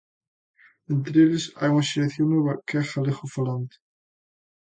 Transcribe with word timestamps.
Entre 0.93 1.15
eles 1.25 1.43
hai 1.59 1.69
unha 1.73 1.87
xeración 1.91 2.27
nova 2.33 2.59
que 2.65 2.75
é 2.81 2.83
galegofalante. 2.91 3.77